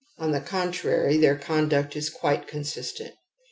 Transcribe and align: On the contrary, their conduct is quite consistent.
On 0.17 0.31
the 0.31 0.41
contrary, 0.41 1.17
their 1.17 1.35
conduct 1.37 1.95
is 1.95 2.09
quite 2.09 2.47
consistent. 2.47 3.13